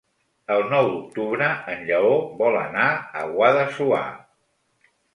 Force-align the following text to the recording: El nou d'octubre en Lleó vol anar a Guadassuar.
El 0.53 0.63
nou 0.71 0.89
d'octubre 0.93 1.51
en 1.75 1.85
Lleó 1.91 2.17
vol 2.41 2.59
anar 2.65 2.91
a 3.23 3.29
Guadassuar. 3.39 4.05